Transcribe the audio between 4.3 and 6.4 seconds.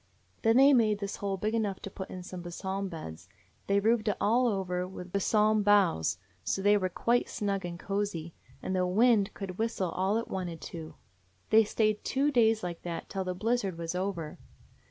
over with balsam boughs,